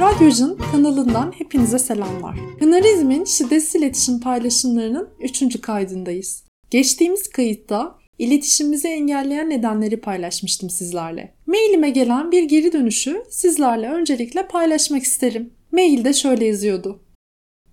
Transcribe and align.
Radyocan 0.00 0.56
kanalından 0.72 1.32
hepinize 1.38 1.78
selamlar. 1.78 2.36
Hınarizm'in 2.58 3.24
şiddetsiz 3.24 3.74
iletişim 3.74 4.20
paylaşımlarının 4.20 5.08
3. 5.20 5.60
kaydındayız. 5.60 6.44
Geçtiğimiz 6.70 7.28
kayıtta 7.28 7.98
iletişimimizi 8.18 8.88
engelleyen 8.88 9.50
nedenleri 9.50 10.00
paylaşmıştım 10.00 10.70
sizlerle. 10.70 11.34
Mailime 11.46 11.90
gelen 11.90 12.32
bir 12.32 12.42
geri 12.42 12.72
dönüşü 12.72 13.22
sizlerle 13.30 13.88
öncelikle 13.88 14.46
paylaşmak 14.48 15.02
isterim. 15.02 15.50
Mailde 15.72 16.12
şöyle 16.12 16.44
yazıyordu. 16.44 17.00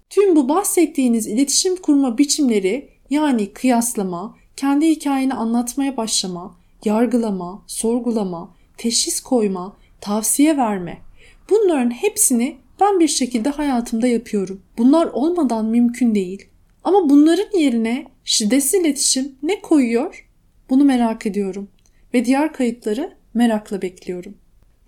Tüm 0.10 0.36
bu 0.36 0.50
bahsettiğiniz 0.50 1.28
iletişim 1.28 1.76
kurma 1.76 2.18
biçimleri 2.18 2.90
yani 3.10 3.54
kıyaslama, 3.54 4.36
kendi 4.58 4.88
hikayeni 4.88 5.34
anlatmaya 5.34 5.98
başlama, 5.98 6.56
yargılama, 6.86 7.64
sorgulama, 7.68 8.56
teşhis 8.78 9.20
koyma, 9.20 9.78
tavsiye 10.02 10.58
verme. 10.58 11.02
Bunların 11.50 11.90
hepsini 11.90 12.58
ben 12.82 13.00
bir 13.00 13.08
şekilde 13.08 13.50
hayatımda 13.50 14.08
yapıyorum. 14.08 14.62
Bunlar 14.78 15.06
olmadan 15.06 15.66
mümkün 15.66 16.16
değil. 16.16 16.46
Ama 16.84 17.10
bunların 17.10 17.60
yerine 17.60 18.06
şiddetsiz 18.24 18.82
iletişim 18.82 19.36
ne 19.44 19.62
koyuyor? 19.62 20.30
Bunu 20.70 20.84
merak 20.84 21.26
ediyorum 21.26 21.70
ve 22.14 22.26
diğer 22.26 22.54
kayıtları 22.54 23.14
merakla 23.34 23.82
bekliyorum. 23.82 24.36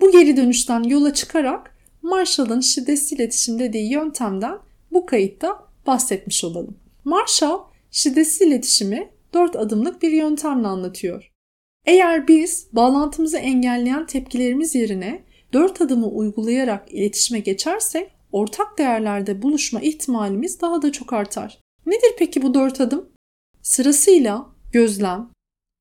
Bu 0.02 0.12
geri 0.12 0.38
dönüşten 0.38 0.84
yola 0.84 1.14
çıkarak 1.14 1.76
Marshall'ın 2.02 2.62
şiddetsiz 2.62 3.14
iletişim 3.14 3.60
dediği 3.60 3.92
yöntemden 3.92 4.58
bu 4.92 5.06
kayıtta 5.06 5.60
bahsetmiş 5.88 6.44
olalım. 6.44 6.78
Marshall 7.06 7.60
şiddetsiz 7.92 8.42
iletişimi 8.42 9.10
dört 9.34 9.56
adımlık 9.56 10.02
bir 10.02 10.12
yöntemle 10.12 10.68
anlatıyor. 10.68 11.32
Eğer 11.86 12.28
biz 12.28 12.68
bağlantımızı 12.74 13.38
engelleyen 13.38 14.06
tepkilerimiz 14.06 14.76
yerine 14.76 15.24
dört 15.56 15.82
adımı 15.82 16.08
uygulayarak 16.08 16.94
iletişime 16.94 17.40
geçersek 17.40 18.12
ortak 18.32 18.78
değerlerde 18.78 19.42
buluşma 19.42 19.82
ihtimalimiz 19.82 20.62
daha 20.62 20.82
da 20.82 20.92
çok 20.92 21.14
artar. 21.14 21.60
Nedir 21.86 22.12
peki 22.18 22.42
bu 22.42 22.54
dört 22.54 22.82
adım? 22.82 23.10
Sırasıyla 23.62 24.46
gözlem, 24.72 25.30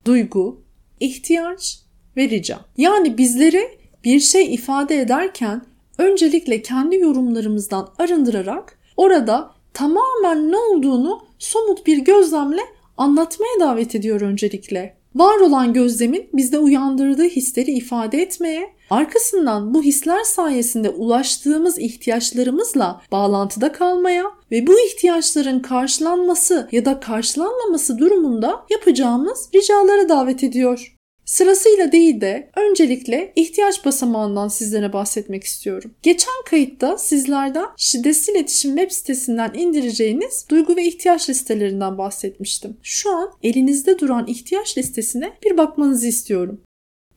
duygu, 0.04 0.62
ihtiyaç 1.00 1.80
ve 2.16 2.28
rica. 2.28 2.60
Yani 2.76 3.18
bizlere 3.18 3.78
bir 4.04 4.20
şey 4.20 4.54
ifade 4.54 5.00
ederken 5.00 5.64
öncelikle 5.98 6.62
kendi 6.62 6.96
yorumlarımızdan 6.96 7.94
arındırarak 7.98 8.78
orada 8.96 9.50
tamamen 9.72 10.52
ne 10.52 10.56
olduğunu 10.56 11.26
somut 11.38 11.86
bir 11.86 11.98
gözlemle 11.98 12.62
anlatmaya 12.96 13.60
davet 13.60 13.94
ediyor 13.94 14.20
öncelikle. 14.20 14.93
Var 15.14 15.40
olan 15.40 15.72
gözlemin 15.72 16.28
bizde 16.32 16.58
uyandırdığı 16.58 17.24
hisleri 17.24 17.70
ifade 17.70 18.22
etmeye, 18.22 18.74
arkasından 18.90 19.74
bu 19.74 19.82
hisler 19.82 20.24
sayesinde 20.24 20.90
ulaştığımız 20.90 21.78
ihtiyaçlarımızla 21.78 23.00
bağlantıda 23.12 23.72
kalmaya 23.72 24.24
ve 24.50 24.66
bu 24.66 24.80
ihtiyaçların 24.80 25.60
karşılanması 25.60 26.68
ya 26.72 26.84
da 26.84 27.00
karşılanmaması 27.00 27.98
durumunda 27.98 28.64
yapacağımız 28.70 29.48
ricalara 29.54 30.08
davet 30.08 30.44
ediyor. 30.44 30.93
Sırasıyla 31.24 31.92
değil 31.92 32.20
de 32.20 32.50
öncelikle 32.56 33.32
ihtiyaç 33.36 33.84
basamağından 33.84 34.48
sizlere 34.48 34.92
bahsetmek 34.92 35.44
istiyorum. 35.44 35.94
Geçen 36.02 36.44
kayıtta 36.46 36.98
sizlerden 36.98 37.66
şiddetsiz 37.76 38.28
iletişim 38.28 38.76
web 38.76 38.90
sitesinden 38.90 39.52
indireceğiniz 39.54 40.46
duygu 40.50 40.76
ve 40.76 40.84
ihtiyaç 40.86 41.30
listelerinden 41.30 41.98
bahsetmiştim. 41.98 42.76
Şu 42.82 43.16
an 43.16 43.30
elinizde 43.42 43.98
duran 43.98 44.26
ihtiyaç 44.26 44.78
listesine 44.78 45.32
bir 45.44 45.56
bakmanızı 45.56 46.06
istiyorum. 46.06 46.60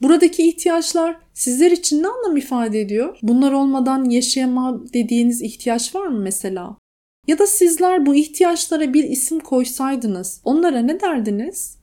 Buradaki 0.01 0.49
ihtiyaçlar 0.49 1.17
sizler 1.33 1.71
için 1.71 2.03
ne 2.03 2.07
anlam 2.07 2.37
ifade 2.37 2.81
ediyor? 2.81 3.17
Bunlar 3.21 3.51
olmadan 3.51 4.09
yaşayamam 4.09 4.85
dediğiniz 4.93 5.41
ihtiyaç 5.41 5.95
var 5.95 6.07
mı 6.07 6.19
mesela? 6.19 6.77
Ya 7.27 7.39
da 7.39 7.47
sizler 7.47 8.05
bu 8.05 8.15
ihtiyaçlara 8.15 8.93
bir 8.93 9.03
isim 9.03 9.39
koysaydınız 9.39 10.41
onlara 10.43 10.79
ne 10.79 10.99
derdiniz? 10.99 11.76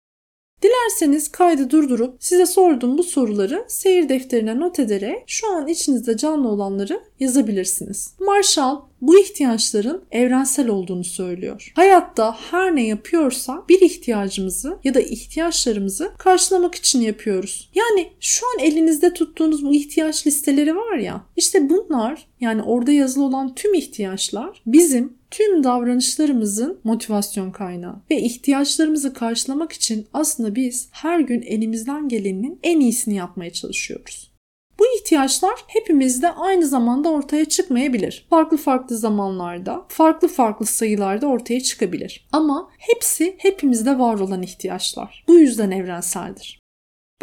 Dilerseniz 0.65 1.27
kaydı 1.27 1.69
durdurup 1.69 2.15
size 2.19 2.45
sorduğum 2.45 2.97
bu 2.97 3.03
soruları 3.03 3.65
seyir 3.67 4.09
defterine 4.09 4.59
not 4.59 4.79
ederek 4.79 5.23
şu 5.27 5.51
an 5.53 5.67
içinizde 5.67 6.17
canlı 6.17 6.47
olanları 6.47 7.01
yazabilirsiniz. 7.19 8.13
Marshall 8.19 8.81
bu 9.01 9.19
ihtiyaçların 9.19 10.03
evrensel 10.11 10.69
olduğunu 10.69 11.03
söylüyor. 11.03 11.71
Hayatta 11.75 12.37
her 12.51 12.75
ne 12.75 12.87
yapıyorsa 12.87 13.63
bir 13.69 13.81
ihtiyacımızı 13.81 14.77
ya 14.83 14.93
da 14.93 14.99
ihtiyaçlarımızı 14.99 16.11
karşılamak 16.17 16.75
için 16.75 17.01
yapıyoruz. 17.01 17.71
Yani 17.75 18.11
şu 18.19 18.45
an 18.45 18.65
elinizde 18.65 19.13
tuttuğunuz 19.13 19.65
bu 19.65 19.73
ihtiyaç 19.73 20.27
listeleri 20.27 20.75
var 20.75 20.97
ya 20.97 21.25
işte 21.35 21.69
bunlar 21.69 22.27
yani 22.41 22.63
orada 22.63 22.91
yazılı 22.91 23.23
olan 23.23 23.55
tüm 23.55 23.73
ihtiyaçlar 23.73 24.61
bizim 24.65 25.13
tüm 25.35 25.63
davranışlarımızın 25.63 26.79
motivasyon 26.83 27.51
kaynağı 27.51 27.95
ve 28.11 28.21
ihtiyaçlarımızı 28.21 29.13
karşılamak 29.13 29.71
için 29.71 30.07
aslında 30.13 30.55
biz 30.55 30.89
her 30.91 31.19
gün 31.19 31.41
elimizden 31.41 32.07
gelenin 32.07 32.59
en 32.63 32.79
iyisini 32.79 33.15
yapmaya 33.15 33.53
çalışıyoruz. 33.53 34.31
Bu 34.79 34.83
ihtiyaçlar 34.97 35.53
hepimizde 35.67 36.31
aynı 36.31 36.67
zamanda 36.67 37.09
ortaya 37.09 37.45
çıkmayabilir. 37.45 38.27
Farklı 38.29 38.57
farklı 38.57 38.97
zamanlarda, 38.97 39.85
farklı 39.87 40.27
farklı 40.27 40.65
sayılarda 40.65 41.27
ortaya 41.27 41.61
çıkabilir. 41.61 42.27
Ama 42.31 42.69
hepsi 42.77 43.35
hepimizde 43.37 43.99
var 43.99 44.19
olan 44.19 44.43
ihtiyaçlar. 44.43 45.23
Bu 45.27 45.39
yüzden 45.39 45.71
evrenseldir. 45.71 46.64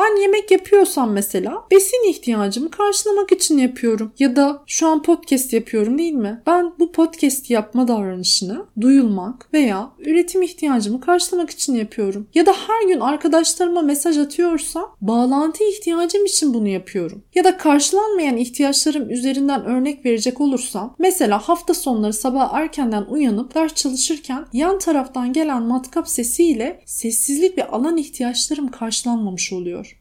Ben 0.02 0.22
yemek 0.22 0.50
yapıyorsam 0.50 1.12
mesela 1.12 1.64
besin 1.70 2.10
ihtiyacımı 2.10 2.70
karşılamak 2.70 3.32
için 3.32 3.58
yapıyorum. 3.58 4.12
Ya 4.18 4.36
da 4.36 4.62
şu 4.66 4.86
an 4.86 5.02
podcast 5.02 5.52
yapıyorum 5.52 5.98
değil 5.98 6.12
mi? 6.12 6.42
Ben 6.46 6.72
bu 6.78 6.92
podcast 6.92 7.50
yapma 7.50 7.88
davranışını 7.88 8.66
duyulmak 8.80 9.48
veya 9.52 9.90
üretim 9.98 10.42
ihtiyacımı 10.42 11.00
karşılamak 11.00 11.50
için 11.50 11.74
yapıyorum. 11.74 12.28
Ya 12.34 12.46
da 12.46 12.52
her 12.52 12.88
gün 12.88 13.00
arkadaşlarıma 13.00 13.82
mesaj 13.82 14.18
atıyorsam 14.18 14.96
bağlantı 15.00 15.64
ihtiyacım 15.64 16.24
için 16.24 16.54
bunu 16.54 16.68
yapıyorum. 16.68 17.22
Ya 17.34 17.44
da 17.44 17.56
karşılanmayan 17.56 18.36
ihtiyaçlarım 18.36 19.10
üzerinden 19.10 19.64
örnek 19.64 20.04
verecek 20.04 20.40
olursam 20.40 20.94
mesela 20.98 21.38
hafta 21.38 21.74
sonları 21.74 22.12
sabah 22.12 22.54
erkenden 22.54 23.04
uyanıp 23.04 23.54
ders 23.54 23.74
çalışırken 23.74 24.46
yan 24.52 24.78
taraftan 24.78 25.32
gelen 25.32 25.62
matkap 25.62 26.08
sesiyle 26.08 26.82
sessizlik 26.86 27.58
ve 27.58 27.66
alan 27.66 27.96
ihtiyaçlarım 27.96 28.68
karşılanmamış 28.68 29.52
oluyor. 29.52 29.91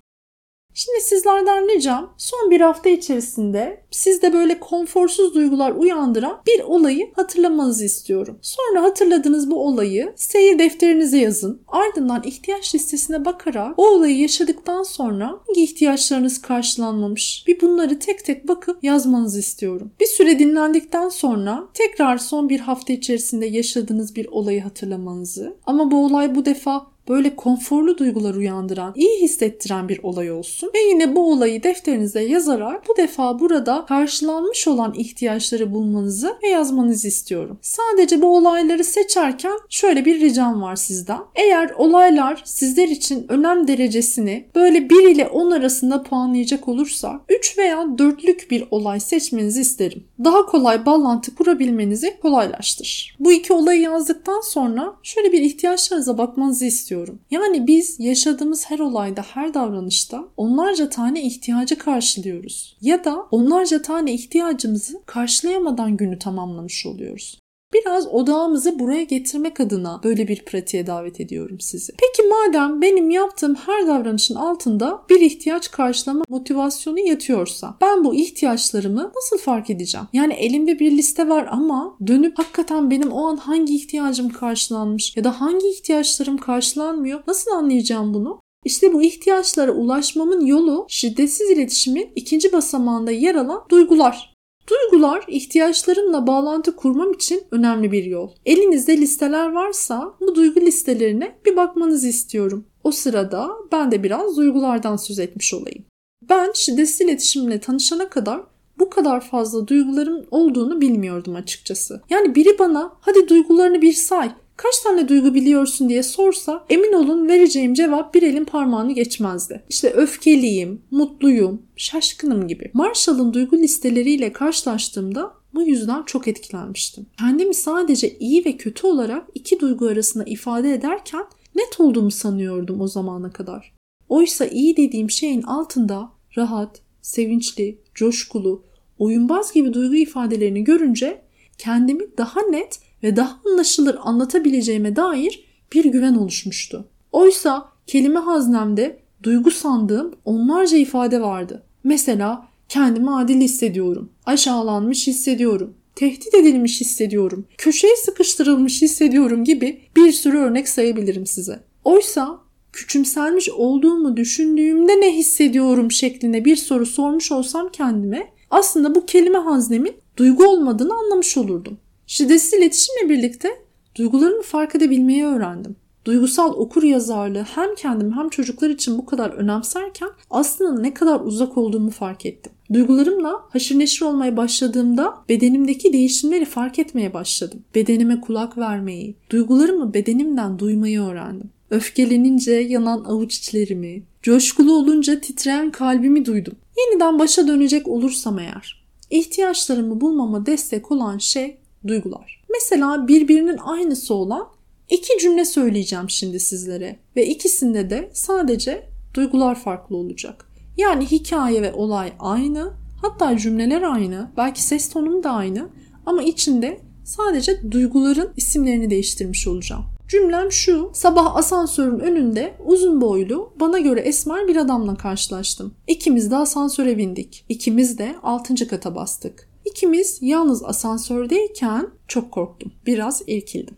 Şimdi 0.74 1.02
sizlerden 1.02 1.70
ricam 1.70 2.14
son 2.18 2.52
bir 2.52 2.62
hafta 2.62 2.90
içerisinde 2.90 3.84
sizde 3.92 4.34
böyle 4.34 4.60
konforsuz 4.60 5.36
duygular 5.36 5.72
uyandıran 5.72 6.42
bir 6.48 6.60
olayı 6.60 7.12
hatırlamanızı 7.16 7.86
istiyorum. 7.86 8.40
Sonra 8.42 8.84
hatırladığınız 8.84 9.52
bu 9.52 9.68
olayı 9.68 10.14
seyir 10.16 10.60
defterinize 10.60 11.18
yazın. 11.18 11.62
Ardından 11.68 12.24
ihtiyaç 12.24 12.76
listesine 12.76 13.26
bakarak 13.26 13.74
o 13.78 13.88
olayı 13.88 14.20
yaşadıktan 14.20 14.84
sonra 14.84 15.40
hangi 15.48 15.64
ihtiyaçlarınız 15.64 16.42
karşılanmamış 16.42 17.44
bir 17.48 17.62
bunları 17.62 18.00
tek 18.00 18.26
tek 18.26 18.48
bakıp 18.48 18.84
yazmanızı 18.84 19.40
istiyorum. 19.40 19.92
Bir 20.00 20.06
süre 20.06 20.40
dinlendikten 20.40 21.10
sonra 21.10 21.64
tekrar 21.74 22.18
son 22.18 22.50
bir 22.50 22.60
hafta 22.60 22.94
içerisinde 22.94 23.46
yaşadığınız 23.46 24.16
bir 24.16 24.28
olayı 24.32 24.62
hatırlamanızı 24.62 25.58
ama 25.66 25.92
bu 25.92 26.06
olay 26.06 26.36
bu 26.36 26.46
defa 26.46 26.91
böyle 27.10 27.36
konforlu 27.36 27.98
duygular 27.98 28.36
uyandıran, 28.36 28.94
iyi 28.96 29.22
hissettiren 29.22 29.90
bir 29.90 30.00
olay 30.04 30.32
olsun. 30.32 30.72
Ve 30.76 30.80
yine 30.80 31.16
bu 31.16 31.32
olayı 31.32 31.64
defterinize 31.64 32.22
yazarak 32.22 32.90
bu 32.90 32.98
defa 32.98 33.40
burada 33.40 33.86
karşılanmış 33.88 34.68
olan 34.68 34.94
ihtiyaçları 34.98 35.74
bulmanızı 35.74 36.38
ve 36.44 36.48
yazmanızı 36.48 37.08
istiyorum. 37.08 37.60
Sadece 37.62 38.22
bu 38.22 38.38
olayları 38.38 38.84
seçerken 38.84 39.58
şöyle 39.70 40.06
bir 40.06 40.22
ricam 40.22 40.62
var 40.62 40.76
sizden. 40.76 41.20
Eğer 41.36 41.70
olaylar 41.78 42.42
sizler 42.46 42.88
için 42.88 43.26
önem 43.30 43.68
derecesini 43.68 44.46
böyle 44.56 44.90
1 44.90 45.10
ile 45.10 45.28
10 45.28 45.52
arasında 45.52 46.04
puanlayacak 46.04 46.68
olursa 46.68 47.22
3 47.30 47.58
veya 47.58 47.78
4'lük 47.78 48.50
bir 48.50 48.66
olay 48.72 49.00
seçmenizi 49.00 49.62
isterim. 49.62 50.04
Daha 50.24 50.46
kolay 50.46 50.86
bağlantı 50.86 51.36
kurabilmenizi 51.36 52.20
kolaylaştırır. 52.22 53.16
Bu 53.20 53.32
iki 53.32 53.54
olayı 53.54 53.82
yazdıktan 53.82 54.42
sonra 54.42 54.94
şöyle 55.04 55.32
bir 55.32 55.42
ihtiyaçlarınıza 55.42 56.18
bakmanızı 56.18 56.66
istiyorum. 56.66 57.20
Yani 57.32 57.68
biz 57.68 58.00
yaşadığımız 58.00 58.70
her 58.70 58.80
olayda, 58.80 59.22
her 59.22 59.54
davranışta 59.54 60.24
onlarca 60.38 60.90
tane 60.90 61.22
ihtiyacı 61.22 61.78
karşılıyoruz. 61.78 62.78
Ya 62.82 63.04
da 63.04 63.28
onlarca 63.32 63.82
tane 63.82 64.14
ihtiyacımızı 64.14 65.02
karşılayamadan 65.06 65.98
günü 65.98 66.20
tamamlamış 66.20 66.86
oluyoruz. 66.86 67.41
Biraz 67.74 68.08
odağımızı 68.08 68.80
buraya 68.80 69.04
getirmek 69.04 69.60
adına 69.60 70.02
böyle 70.04 70.28
bir 70.28 70.46
pratiğe 70.46 70.88
davet 70.88 71.22
ediyorum 71.22 71.60
sizi. 71.60 71.94
Peki 72.00 72.30
madem 72.30 72.82
benim 72.82 73.10
yaptığım 73.10 73.56
her 73.56 73.88
davranışın 73.88 74.36
altında 74.36 75.02
bir 75.10 75.20
ihtiyaç 75.20 75.72
karşılama 75.72 76.24
motivasyonu 76.30 77.00
yatıyorsa 77.00 77.78
ben 77.82 78.04
bu 78.04 78.16
ihtiyaçlarımı 78.16 79.12
nasıl 79.16 79.38
fark 79.38 79.70
edeceğim? 79.70 80.08
Yani 80.14 80.34
elimde 80.34 80.80
bir 80.80 80.92
liste 80.92 81.30
var 81.30 81.48
ama 81.52 81.98
dönüp 82.08 82.40
hakikaten 82.40 82.92
benim 82.92 83.12
o 83.12 83.26
an 83.26 83.38
hangi 83.38 83.76
ihtiyacım 83.76 84.30
karşılanmış 84.30 85.18
ya 85.18 85.24
da 85.24 85.42
hangi 85.42 85.68
ihtiyaçlarım 85.68 86.38
karşılanmıyor 86.38 87.24
nasıl 87.28 87.52
anlayacağım 87.52 88.14
bunu? 88.14 88.42
İşte 88.66 88.94
bu 88.94 89.02
ihtiyaçlara 89.02 89.72
ulaşmamın 89.72 90.46
yolu 90.46 90.86
şiddetsiz 90.90 91.50
iletişimin 91.50 92.10
ikinci 92.16 92.54
basamağında 92.54 93.12
yer 93.12 93.36
alan 93.36 93.64
duygular. 93.70 94.31
Duygular 94.72 95.24
ihtiyaçlarımla 95.28 96.28
bağlantı 96.28 96.76
kurmam 96.76 97.14
için 97.14 97.44
önemli 97.52 97.92
bir 97.92 98.04
yol. 98.04 98.30
Elinizde 98.46 98.98
listeler 98.98 99.52
varsa 99.52 100.14
bu 100.22 100.36
duygu 100.36 100.62
listelerine 100.62 101.36
bir 101.46 101.56
bakmanızı 101.56 102.08
istiyorum. 102.08 102.66
O 102.84 102.92
sırada 102.92 103.50
ben 103.72 103.92
de 103.92 104.04
biraz 104.04 104.38
duygulardan 104.38 104.96
söz 104.96 105.20
etmiş 105.20 105.54
olayım. 105.54 105.86
Ben 106.30 106.52
şiddetsiz 106.56 107.02
iletişimle 107.02 107.60
tanışana 107.60 108.10
kadar 108.10 108.42
bu 108.80 108.90
kadar 108.90 109.22
fazla 109.22 109.68
duygularım 109.68 110.26
olduğunu 110.32 110.82
bilmiyordum 110.82 111.36
açıkçası. 111.36 112.02
Yani 112.10 112.36
biri 112.36 112.60
bana 112.60 112.94
hadi 113.02 113.28
duygularını 113.28 113.82
bir 113.82 113.94
say, 113.94 114.32
kaç 114.64 114.80
tane 114.80 115.10
duygu 115.10 115.34
biliyorsun 115.34 115.90
diye 115.90 116.04
sorsa 116.04 116.66
emin 116.70 116.94
olun 116.94 117.28
vereceğim 117.28 117.74
cevap 117.74 118.14
bir 118.14 118.24
elin 118.24 118.46
parmağını 118.46 118.94
geçmezdi. 118.94 119.64
İşte 119.70 119.90
öfkeliyim, 119.90 120.82
mutluyum, 120.92 121.62
şaşkınım 121.76 122.48
gibi. 122.48 122.72
Marshall'ın 122.74 123.34
duygu 123.34 123.58
listeleriyle 123.58 124.34
karşılaştığımda 124.34 125.34
bu 125.54 125.62
yüzden 125.62 126.04
çok 126.04 126.28
etkilenmiştim. 126.28 127.06
Kendimi 127.20 127.54
sadece 127.54 128.18
iyi 128.18 128.46
ve 128.46 128.58
kötü 128.58 128.88
olarak 128.88 129.28
iki 129.36 129.60
duygu 129.60 129.88
arasında 129.88 130.24
ifade 130.24 130.74
ederken 130.74 131.26
net 131.56 131.80
olduğumu 131.80 132.12
sanıyordum 132.12 132.82
o 132.82 132.88
zamana 132.88 133.32
kadar. 133.32 133.74
Oysa 134.10 134.46
iyi 134.46 134.78
dediğim 134.78 135.10
şeyin 135.10 135.42
altında 135.42 136.12
rahat, 136.38 136.82
sevinçli, 137.02 137.82
coşkulu, 137.96 138.64
oyunbaz 139.00 139.54
gibi 139.54 139.74
duygu 139.74 139.96
ifadelerini 139.96 140.64
görünce 140.64 141.22
kendimi 141.58 142.18
daha 142.18 142.42
net 142.42 142.80
ve 143.04 143.16
daha 143.16 143.40
anlaşılır 143.46 143.98
anlatabileceğime 144.02 144.96
dair 144.96 145.46
bir 145.74 145.86
güven 145.86 146.16
oluşmuştu. 146.16 146.88
Oysa 147.12 147.70
kelime 147.88 148.20
haznemde 148.20 149.00
duygu 149.24 149.52
sandığım 149.52 150.16
onlarca 150.26 150.78
ifade 150.78 151.22
vardı. 151.22 151.64
Mesela 151.84 152.48
kendimi 152.70 153.12
adil 153.16 153.42
hissediyorum, 153.42 154.10
aşağılanmış 154.26 155.08
hissediyorum, 155.08 155.74
tehdit 155.96 156.34
edilmiş 156.34 156.82
hissediyorum, 156.82 157.46
köşeye 157.58 157.96
sıkıştırılmış 157.96 158.82
hissediyorum 158.82 159.44
gibi 159.44 159.82
bir 159.96 160.12
sürü 160.12 160.38
örnek 160.38 160.70
sayabilirim 160.70 161.26
size. 161.26 161.60
Oysa 161.84 162.40
küçümselmiş 162.74 163.50
olduğumu 163.50 164.18
düşündüğümde 164.18 165.02
ne 165.02 165.18
hissediyorum 165.18 165.92
şeklinde 165.92 166.46
bir 166.46 166.56
soru 166.56 166.86
sormuş 166.86 167.32
olsam 167.32 167.70
kendime 167.72 168.28
aslında 168.50 168.96
bu 168.96 169.06
kelime 169.06 169.38
haznemin 169.38 169.94
duygu 170.18 170.46
olmadığını 170.46 170.94
anlamış 170.94 171.38
olurdum. 171.38 171.78
Şiddetsiz 172.12 172.54
iletişimle 172.54 173.10
birlikte 173.10 173.50
duygularımı 173.96 174.42
fark 174.42 174.76
edebilmeyi 174.76 175.26
öğrendim. 175.26 175.76
Duygusal 176.06 176.54
okur 176.54 176.84
yazarlığı 176.84 177.42
hem 177.42 177.76
kendim 177.76 178.12
hem 178.18 178.30
çocuklar 178.30 178.70
için 178.70 178.98
bu 178.98 179.06
kadar 179.06 179.30
önemserken 179.30 180.10
aslında 180.30 180.82
ne 180.82 180.94
kadar 180.94 181.20
uzak 181.20 181.58
olduğumu 181.58 181.90
fark 181.90 182.26
ettim. 182.26 182.52
Duygularımla 182.74 183.42
haşır 183.50 183.80
neşir 183.80 184.06
olmaya 184.06 184.38
başladığımda 184.38 185.14
bedenimdeki 185.30 185.94
değişimleri 185.94 186.46
fark 186.46 186.80
etmeye 186.80 187.14
başladım. 187.14 187.60
Bedenime 187.76 188.22
kulak 188.22 188.58
vermeyi, 188.58 189.16
duygularımı 189.30 189.94
bedenimden 189.94 190.60
duymayı 190.60 191.02
öğrendim. 191.02 191.50
Öfkelenince 191.70 192.54
yanan 192.54 193.04
avuç 193.04 193.38
içlerimi, 193.38 194.04
coşkulu 194.24 194.74
olunca 194.74 195.22
titreyen 195.22 195.72
kalbimi 195.72 196.26
duydum. 196.26 196.54
Yeniden 196.78 197.20
başa 197.20 197.48
dönecek 197.48 197.88
olursam 197.88 198.40
eğer, 198.40 198.84
ihtiyaçlarımı 199.10 200.02
bulmama 200.02 200.46
destek 200.46 200.92
olan 200.92 201.18
şey 201.18 201.61
duygular. 201.88 202.44
Mesela 202.54 203.08
birbirinin 203.08 203.58
aynısı 203.58 204.14
olan 204.14 204.48
iki 204.90 205.18
cümle 205.22 205.46
söyleyeceğim 205.46 206.10
şimdi 206.10 206.40
sizlere 206.40 207.00
ve 207.16 207.28
ikisinde 207.28 207.90
de 207.90 208.10
sadece 208.14 208.84
duygular 209.14 209.56
farklı 209.60 209.98
olacak. 209.98 210.46
Yani 210.78 211.06
hikaye 211.06 211.62
ve 211.62 211.74
olay 211.74 212.14
aynı, 212.20 212.74
hatta 213.02 213.38
cümleler 213.38 213.82
aynı, 213.82 214.32
belki 214.38 214.64
ses 214.64 214.90
tonum 214.90 215.24
da 215.24 215.32
aynı 215.32 215.70
ama 216.06 216.24
içinde 216.24 216.80
sadece 217.04 217.72
duyguların 217.72 218.30
isimlerini 218.38 218.90
değiştirmiş 218.90 219.48
olacağım. 219.48 219.84
Cümlem 220.08 220.52
şu. 220.52 220.92
Sabah 220.94 221.36
asansörün 221.36 222.00
önünde 222.00 222.54
uzun 222.66 223.02
boylu, 223.02 223.54
bana 223.60 223.80
göre 223.80 224.00
esmer 224.00 224.48
bir 224.48 224.56
adamla 224.56 224.96
karşılaştım. 224.96 225.74
İkimiz 225.88 226.32
de 226.32 226.36
asansöre 226.36 226.98
bindik. 226.98 227.46
İkimiz 227.50 227.98
de 227.98 228.16
6. 228.24 228.68
kata 228.68 228.96
bastık. 228.96 229.51
İkimiz 229.72 230.20
yalnız 230.22 230.64
asansördeyken 230.64 231.90
çok 232.08 232.32
korktum. 232.32 232.72
Biraz 232.86 233.24
irkildim. 233.28 233.76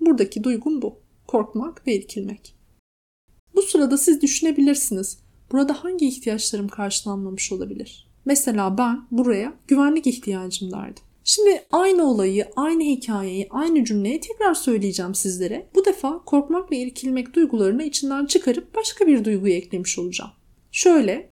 Buradaki 0.00 0.44
duygum 0.44 0.82
bu. 0.82 0.98
Korkmak 1.26 1.86
ve 1.86 1.94
irkilmek. 1.94 2.54
Bu 3.54 3.62
sırada 3.62 3.98
siz 3.98 4.22
düşünebilirsiniz. 4.22 5.18
Burada 5.52 5.84
hangi 5.84 6.08
ihtiyaçlarım 6.08 6.68
karşılanmamış 6.68 7.52
olabilir? 7.52 8.08
Mesela 8.24 8.78
ben 8.78 9.06
buraya 9.10 9.54
güvenlik 9.68 10.06
ihtiyacım 10.06 10.72
derdim. 10.72 11.02
Şimdi 11.24 11.62
aynı 11.72 12.10
olayı, 12.10 12.48
aynı 12.56 12.82
hikayeyi, 12.82 13.46
aynı 13.50 13.84
cümleyi 13.84 14.20
tekrar 14.20 14.54
söyleyeceğim 14.54 15.14
sizlere. 15.14 15.68
Bu 15.74 15.84
defa 15.84 16.24
korkmak 16.24 16.70
ve 16.70 16.76
irkilmek 16.76 17.34
duygularını 17.34 17.82
içinden 17.82 18.26
çıkarıp 18.26 18.74
başka 18.74 19.06
bir 19.06 19.24
duyguyu 19.24 19.54
eklemiş 19.54 19.98
olacağım. 19.98 20.30
Şöyle, 20.72 21.30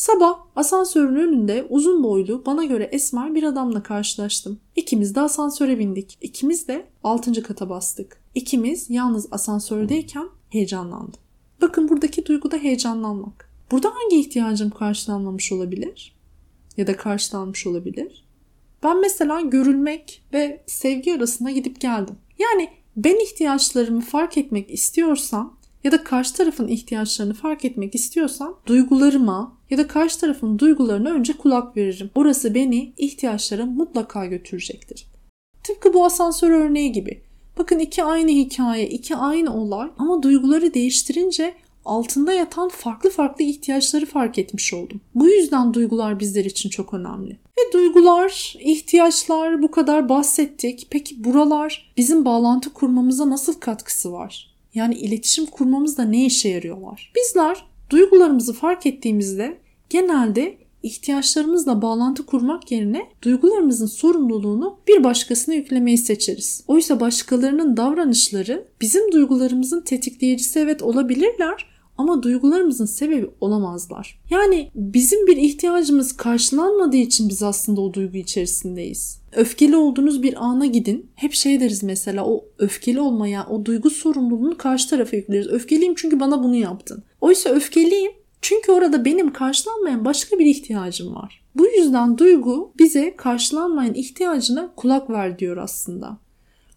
Sabah 0.00 0.38
asansörün 0.56 1.16
önünde 1.16 1.66
uzun 1.68 2.02
boylu 2.04 2.42
bana 2.46 2.64
göre 2.64 2.84
esmer 2.84 3.34
bir 3.34 3.42
adamla 3.42 3.82
karşılaştım. 3.82 4.60
İkimiz 4.76 5.14
de 5.14 5.20
asansöre 5.20 5.78
bindik. 5.78 6.18
İkimiz 6.20 6.68
de 6.68 6.86
6. 7.04 7.42
kata 7.42 7.68
bastık. 7.68 8.20
İkimiz 8.34 8.90
yalnız 8.90 9.28
asansördeyken 9.30 10.28
heyecanlandım. 10.48 11.20
Bakın 11.60 11.88
buradaki 11.88 12.26
duygu 12.26 12.50
da 12.50 12.56
heyecanlanmak. 12.56 13.50
Burada 13.70 13.88
hangi 13.94 14.20
ihtiyacım 14.20 14.70
karşılanmamış 14.70 15.52
olabilir? 15.52 16.16
Ya 16.76 16.86
da 16.86 16.96
karşılanmış 16.96 17.66
olabilir? 17.66 18.24
Ben 18.82 19.00
mesela 19.00 19.40
görülmek 19.40 20.22
ve 20.32 20.62
sevgi 20.66 21.14
arasında 21.14 21.50
gidip 21.50 21.80
geldim. 21.80 22.16
Yani 22.38 22.68
ben 22.96 23.24
ihtiyaçlarımı 23.24 24.00
fark 24.00 24.38
etmek 24.38 24.70
istiyorsam 24.70 25.59
ya 25.84 25.92
da 25.92 26.04
karşı 26.04 26.34
tarafın 26.34 26.68
ihtiyaçlarını 26.68 27.34
fark 27.34 27.64
etmek 27.64 27.94
istiyorsam 27.94 28.60
duygularıma 28.66 29.56
ya 29.70 29.78
da 29.78 29.86
karşı 29.86 30.20
tarafın 30.20 30.58
duygularına 30.58 31.10
önce 31.10 31.32
kulak 31.32 31.76
veririm. 31.76 32.10
Orası 32.14 32.54
beni 32.54 32.92
ihtiyaçlara 32.98 33.66
mutlaka 33.66 34.26
götürecektir. 34.26 35.06
Tıpkı 35.64 35.94
bu 35.94 36.04
asansör 36.04 36.50
örneği 36.50 36.92
gibi. 36.92 37.22
Bakın 37.58 37.78
iki 37.78 38.04
aynı 38.04 38.30
hikaye, 38.30 38.88
iki 38.88 39.16
aynı 39.16 39.56
olay 39.56 39.90
ama 39.98 40.22
duyguları 40.22 40.74
değiştirince 40.74 41.54
altında 41.84 42.32
yatan 42.32 42.68
farklı 42.68 43.10
farklı 43.10 43.44
ihtiyaçları 43.44 44.06
fark 44.06 44.38
etmiş 44.38 44.74
oldum. 44.74 45.00
Bu 45.14 45.28
yüzden 45.28 45.74
duygular 45.74 46.20
bizler 46.20 46.44
için 46.44 46.68
çok 46.68 46.94
önemli. 46.94 47.30
Ve 47.30 47.72
duygular, 47.72 48.56
ihtiyaçlar 48.60 49.62
bu 49.62 49.70
kadar 49.70 50.08
bahsettik. 50.08 50.86
Peki 50.90 51.24
buralar 51.24 51.92
bizim 51.96 52.24
bağlantı 52.24 52.72
kurmamıza 52.72 53.30
nasıl 53.30 53.54
katkısı 53.54 54.12
var? 54.12 54.49
Yani 54.74 54.94
iletişim 54.94 55.46
kurmamızda 55.46 56.02
ne 56.02 56.26
işe 56.26 56.48
yarıyorlar? 56.48 57.12
Bizler 57.16 57.64
duygularımızı 57.90 58.52
fark 58.52 58.86
ettiğimizde 58.86 59.58
genelde 59.90 60.58
ihtiyaçlarımızla 60.82 61.82
bağlantı 61.82 62.26
kurmak 62.26 62.72
yerine 62.72 63.06
duygularımızın 63.22 63.86
sorumluluğunu 63.86 64.78
bir 64.88 65.04
başkasına 65.04 65.54
yüklemeyi 65.54 65.98
seçeriz. 65.98 66.64
Oysa 66.68 67.00
başkalarının 67.00 67.76
davranışları 67.76 68.68
bizim 68.80 69.12
duygularımızın 69.12 69.80
tetikleyicisi 69.80 70.58
evet 70.58 70.82
olabilirler 70.82 71.69
ama 72.00 72.22
duygularımızın 72.22 72.84
sebebi 72.86 73.30
olamazlar. 73.40 74.20
Yani 74.30 74.70
bizim 74.74 75.26
bir 75.26 75.36
ihtiyacımız 75.36 76.16
karşılanmadığı 76.16 76.96
için 76.96 77.28
biz 77.28 77.42
aslında 77.42 77.80
o 77.80 77.94
duygu 77.94 78.16
içerisindeyiz. 78.16 79.20
Öfkeli 79.32 79.76
olduğunuz 79.76 80.22
bir 80.22 80.44
ana 80.44 80.66
gidin. 80.66 81.10
Hep 81.14 81.32
şey 81.32 81.60
deriz 81.60 81.82
mesela 81.82 82.24
o 82.26 82.44
öfkeli 82.58 83.00
olmaya, 83.00 83.46
o 83.46 83.64
duygu 83.64 83.90
sorumluluğunu 83.90 84.56
karşı 84.56 84.90
tarafa 84.90 85.16
yükleriz. 85.16 85.46
Öfkeliyim 85.46 85.94
çünkü 85.94 86.20
bana 86.20 86.42
bunu 86.42 86.56
yaptın. 86.56 87.02
Oysa 87.20 87.50
öfkeliyim 87.50 88.12
çünkü 88.42 88.72
orada 88.72 89.04
benim 89.04 89.32
karşılanmayan 89.32 90.04
başka 90.04 90.38
bir 90.38 90.46
ihtiyacım 90.46 91.14
var. 91.14 91.42
Bu 91.54 91.66
yüzden 91.66 92.18
duygu 92.18 92.72
bize 92.78 93.16
karşılanmayan 93.16 93.94
ihtiyacına 93.94 94.72
kulak 94.76 95.10
ver 95.10 95.38
diyor 95.38 95.56
aslında. 95.56 96.18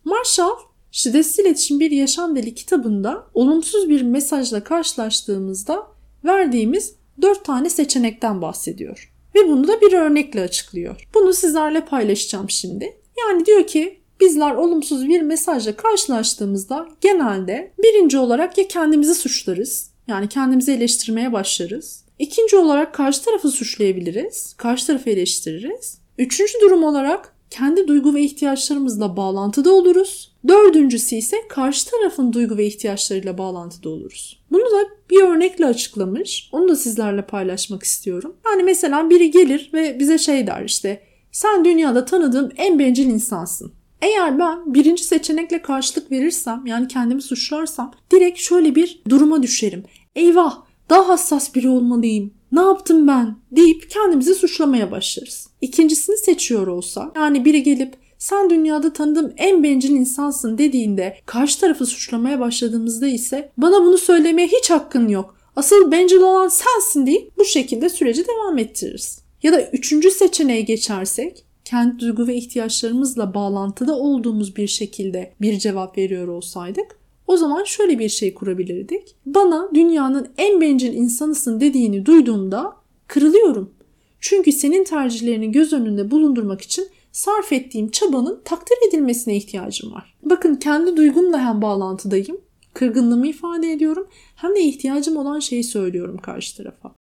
Marshall 0.06 0.56
Şiddetsiz 0.96 1.40
İletişim 1.40 1.80
Bir 1.80 1.92
Yaşam 1.92 2.36
Dili 2.36 2.56
kitabında 2.56 3.28
olumsuz 3.34 3.90
bir 3.90 4.02
mesajla 4.02 4.64
karşılaştığımızda 4.64 5.88
verdiğimiz 6.26 6.96
dört 7.22 7.46
tane 7.46 7.70
seçenekten 7.70 8.42
bahsediyor. 8.42 9.14
Ve 9.36 9.48
bunu 9.48 9.68
da 9.68 9.82
bir 9.82 9.94
örnekle 9.94 10.42
açıklıyor. 10.42 11.08
Bunu 11.14 11.34
sizlerle 11.34 11.86
paylaşacağım 11.86 12.50
şimdi. 12.50 12.98
Yani 13.20 13.46
diyor 13.46 13.68
ki 13.68 14.00
bizler 14.20 14.56
olumsuz 14.56 15.08
bir 15.08 15.22
mesajla 15.22 15.76
karşılaştığımızda 15.76 16.88
genelde 17.02 17.74
birinci 17.84 18.18
olarak 18.18 18.58
ya 18.58 18.68
kendimizi 18.68 19.16
suçlarız 19.16 19.92
yani 20.08 20.30
kendimizi 20.30 20.72
eleştirmeye 20.72 21.34
başlarız. 21.34 22.06
İkinci 22.20 22.58
olarak 22.58 22.94
karşı 22.94 23.24
tarafı 23.24 23.50
suçlayabiliriz. 23.50 24.54
Karşı 24.58 24.88
tarafı 24.88 25.10
eleştiririz. 25.10 25.98
Üçüncü 26.18 26.54
durum 26.62 26.84
olarak 26.84 27.33
kendi 27.54 27.88
duygu 27.88 28.14
ve 28.14 28.22
ihtiyaçlarımızla 28.22 29.18
bağlantıda 29.18 29.74
oluruz. 29.74 30.34
Dördüncüsü 30.48 31.16
ise 31.16 31.38
karşı 31.50 31.92
tarafın 31.92 32.34
duygu 32.34 32.58
ve 32.58 32.66
ihtiyaçlarıyla 32.66 33.38
bağlantıda 33.38 33.90
oluruz. 33.90 34.44
Bunu 34.52 34.64
da 34.64 34.90
bir 35.10 35.22
örnekle 35.22 35.66
açıklamış. 35.66 36.50
Onu 36.52 36.70
da 36.70 36.76
sizlerle 36.76 37.22
paylaşmak 37.22 37.84
istiyorum. 37.84 38.36
Yani 38.46 38.64
mesela 38.64 39.10
biri 39.10 39.32
gelir 39.32 39.70
ve 39.74 40.00
bize 40.00 40.18
şey 40.18 40.48
der 40.48 40.64
işte 40.66 41.02
Sen 41.34 41.66
dünyada 41.66 42.06
tanıdığım 42.06 42.50
en 42.58 42.80
bencil 42.80 43.06
insansın. 43.06 43.74
Eğer 44.02 44.40
ben 44.40 44.74
birinci 44.74 45.04
seçenekle 45.04 45.62
karşılık 45.62 46.12
verirsem 46.12 46.66
yani 46.66 46.88
kendimi 46.88 47.22
suçlarsam 47.22 47.94
direkt 48.12 48.40
şöyle 48.40 48.76
bir 48.76 49.02
duruma 49.10 49.44
düşerim. 49.44 49.84
Eyvah 50.16 50.62
daha 50.90 51.10
hassas 51.10 51.56
biri 51.56 51.70
olmalıyım. 51.70 52.34
Ne 52.54 52.62
yaptım 52.62 53.08
ben 53.08 53.36
deyip 53.52 53.90
kendimizi 53.90 54.36
suçlamaya 54.36 54.92
başlarız. 54.92 55.50
İkincisini 55.62 56.18
seçiyor 56.18 56.68
olsa 56.68 57.12
yani 57.16 57.46
biri 57.46 57.64
gelip 57.64 57.94
sen 58.18 58.50
dünyada 58.50 58.94
tanıdığım 58.94 59.34
en 59.38 59.64
bencil 59.64 59.92
insansın 59.92 60.58
dediğinde 60.58 61.18
karşı 61.26 61.60
tarafı 61.60 61.86
suçlamaya 61.86 62.40
başladığımızda 62.40 63.08
ise 63.08 63.52
bana 63.58 63.82
bunu 63.82 63.98
söylemeye 63.98 64.48
hiç 64.48 64.70
hakkın 64.70 65.08
yok. 65.08 65.36
Asıl 65.56 65.92
bencil 65.92 66.18
olan 66.22 66.48
sensin 66.48 67.06
deyip 67.06 67.38
bu 67.38 67.46
şekilde 67.46 67.90
süreci 67.90 68.24
devam 68.28 68.58
ettiririz. 68.58 69.20
Ya 69.44 69.54
da 69.54 69.70
üçüncü 69.70 70.12
seçeneğe 70.12 70.62
geçersek 70.62 71.46
kendi 71.66 72.00
duygu 72.00 72.28
ve 72.28 72.36
ihtiyaçlarımızla 72.36 73.34
bağlantıda 73.34 73.96
olduğumuz 73.96 74.56
bir 74.56 74.68
şekilde 74.68 75.34
bir 75.42 75.60
cevap 75.60 75.98
veriyor 75.98 76.28
olsaydık 76.28 77.03
o 77.28 77.38
zaman 77.38 77.64
şöyle 77.64 78.00
bir 78.00 78.10
şey 78.10 78.34
kurabilirdik. 78.34 79.16
Bana 79.26 79.70
dünyanın 79.74 80.28
en 80.38 80.62
bencil 80.62 80.94
insanısın 80.94 81.60
dediğini 81.60 82.06
duyduğumda 82.06 82.76
kırılıyorum. 83.08 83.74
Çünkü 84.20 84.52
senin 84.52 84.84
tercihlerini 84.84 85.52
göz 85.52 85.74
önünde 85.74 86.12
bulundurmak 86.12 86.62
için 86.62 86.88
sarf 87.12 87.54
ettiğim 87.54 87.92
çabanın 87.92 88.42
takdir 88.46 88.78
edilmesine 88.90 89.36
ihtiyacım 89.36 89.94
var. 89.94 90.18
Bakın 90.24 90.56
kendi 90.56 90.98
duygumla 90.98 91.40
hem 91.40 91.62
bağlantıdayım. 91.62 92.38
Kırgınlığımı 92.74 93.28
ifade 93.28 93.72
ediyorum 93.72 94.08
hem 94.36 94.56
de 94.56 94.62
ihtiyacım 94.62 95.18
olan 95.18 95.40
şeyi 95.40 95.64
söylüyorum 95.64 96.18
karşı 96.18 96.58
tarafa. 96.58 96.96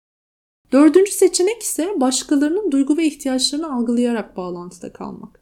Dördüncü 0.72 1.12
seçenek 1.12 1.62
ise 1.62 1.94
başkalarının 1.96 2.72
duygu 2.72 2.96
ve 2.96 3.06
ihtiyaçlarını 3.06 3.74
algılayarak 3.74 4.36
bağlantıda 4.36 4.92
kalmak. 4.92 5.41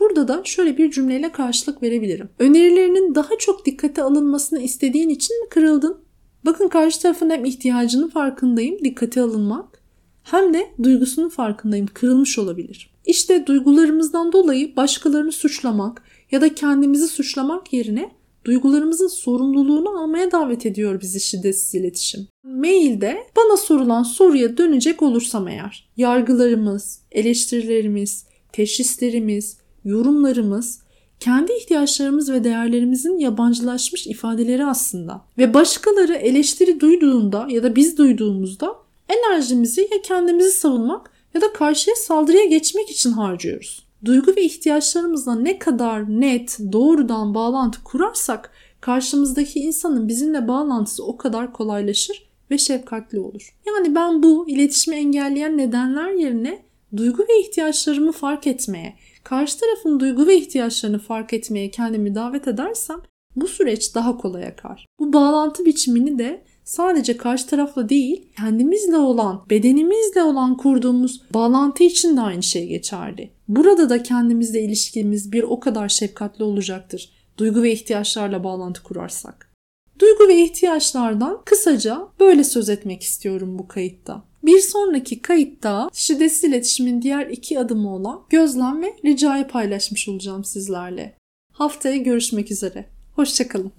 Burada 0.00 0.28
da 0.28 0.42
şöyle 0.44 0.78
bir 0.78 0.90
cümleyle 0.90 1.32
karşılık 1.32 1.82
verebilirim. 1.82 2.28
Önerilerinin 2.38 3.14
daha 3.14 3.38
çok 3.38 3.66
dikkate 3.66 4.02
alınmasını 4.02 4.62
istediğin 4.62 5.08
için 5.08 5.42
mi 5.42 5.48
kırıldın? 5.48 5.96
Bakın 6.44 6.68
karşı 6.68 7.02
tarafın 7.02 7.30
hem 7.30 7.44
ihtiyacının 7.44 8.08
farkındayım, 8.08 8.78
dikkate 8.84 9.20
alınmak, 9.20 9.82
hem 10.22 10.54
de 10.54 10.66
duygusunun 10.82 11.28
farkındayım, 11.28 11.86
kırılmış 11.94 12.38
olabilir. 12.38 12.90
İşte 13.06 13.46
duygularımızdan 13.46 14.32
dolayı 14.32 14.76
başkalarını 14.76 15.32
suçlamak 15.32 16.02
ya 16.30 16.40
da 16.40 16.54
kendimizi 16.54 17.08
suçlamak 17.08 17.72
yerine 17.72 18.12
duygularımızın 18.44 19.08
sorumluluğunu 19.08 20.02
almaya 20.02 20.32
davet 20.32 20.66
ediyor 20.66 21.00
bizi 21.00 21.20
şiddetsiz 21.20 21.74
iletişim. 21.74 22.28
Mailde 22.44 23.18
bana 23.36 23.56
sorulan 23.56 24.02
soruya 24.02 24.56
dönecek 24.56 25.02
olursam 25.02 25.48
eğer 25.48 25.90
yargılarımız, 25.96 27.02
eleştirilerimiz, 27.12 28.26
teşhislerimiz, 28.52 29.59
yorumlarımız 29.84 30.80
kendi 31.20 31.52
ihtiyaçlarımız 31.52 32.32
ve 32.32 32.44
değerlerimizin 32.44 33.18
yabancılaşmış 33.18 34.06
ifadeleri 34.06 34.66
aslında. 34.66 35.22
Ve 35.38 35.54
başkaları 35.54 36.14
eleştiri 36.14 36.80
duyduğunda 36.80 37.46
ya 37.50 37.62
da 37.62 37.76
biz 37.76 37.98
duyduğumuzda 37.98 38.76
enerjimizi 39.08 39.80
ya 39.80 40.02
kendimizi 40.02 40.50
savunmak 40.50 41.10
ya 41.34 41.40
da 41.40 41.52
karşıya 41.52 41.96
saldırıya 41.96 42.44
geçmek 42.44 42.90
için 42.90 43.12
harcıyoruz. 43.12 43.86
Duygu 44.04 44.36
ve 44.36 44.42
ihtiyaçlarımızla 44.44 45.34
ne 45.34 45.58
kadar 45.58 46.20
net, 46.20 46.58
doğrudan 46.72 47.34
bağlantı 47.34 47.84
kurarsak 47.84 48.50
karşımızdaki 48.80 49.60
insanın 49.60 50.08
bizimle 50.08 50.48
bağlantısı 50.48 51.04
o 51.04 51.16
kadar 51.16 51.52
kolaylaşır 51.52 52.30
ve 52.50 52.58
şefkatli 52.58 53.20
olur. 53.20 53.56
Yani 53.66 53.94
ben 53.94 54.22
bu 54.22 54.48
iletişimi 54.48 54.96
engelleyen 54.96 55.58
nedenler 55.58 56.10
yerine 56.10 56.62
duygu 56.96 57.22
ve 57.22 57.40
ihtiyaçlarımı 57.40 58.12
fark 58.12 58.46
etmeye, 58.46 58.96
karşı 59.24 59.60
tarafın 59.60 60.00
duygu 60.00 60.26
ve 60.26 60.36
ihtiyaçlarını 60.36 60.98
fark 60.98 61.32
etmeye 61.32 61.70
kendimi 61.70 62.14
davet 62.14 62.48
edersem 62.48 63.00
bu 63.36 63.46
süreç 63.48 63.94
daha 63.94 64.16
kolay 64.16 64.46
akar. 64.46 64.86
Bu 64.98 65.12
bağlantı 65.12 65.64
biçimini 65.64 66.18
de 66.18 66.44
sadece 66.64 67.16
karşı 67.16 67.46
tarafla 67.46 67.88
değil, 67.88 68.32
kendimizle 68.36 68.96
olan, 68.96 69.44
bedenimizle 69.50 70.22
olan 70.22 70.56
kurduğumuz 70.56 71.22
bağlantı 71.34 71.84
için 71.84 72.16
de 72.16 72.20
aynı 72.20 72.42
şey 72.42 72.66
geçerli. 72.66 73.30
Burada 73.48 73.90
da 73.90 74.02
kendimizle 74.02 74.62
ilişkimiz 74.62 75.32
bir 75.32 75.42
o 75.42 75.60
kadar 75.60 75.88
şefkatli 75.88 76.44
olacaktır. 76.44 77.12
Duygu 77.38 77.62
ve 77.62 77.72
ihtiyaçlarla 77.72 78.44
bağlantı 78.44 78.82
kurarsak. 78.82 79.50
Duygu 79.98 80.28
ve 80.28 80.42
ihtiyaçlardan 80.42 81.42
kısaca 81.44 82.08
böyle 82.20 82.44
söz 82.44 82.68
etmek 82.68 83.02
istiyorum 83.02 83.58
bu 83.58 83.68
kayıtta. 83.68 84.29
Bir 84.42 84.60
sonraki 84.60 85.22
kayıtta 85.22 85.90
şiddetsiz 85.92 86.44
iletişimin 86.44 87.02
diğer 87.02 87.26
iki 87.26 87.58
adımı 87.58 87.94
olan 87.94 88.22
gözlem 88.30 88.82
ve 88.82 88.96
ricayı 89.04 89.48
paylaşmış 89.48 90.08
olacağım 90.08 90.44
sizlerle. 90.44 91.16
Haftaya 91.52 91.96
görüşmek 91.96 92.50
üzere. 92.50 92.84
Hoşçakalın. 93.16 93.72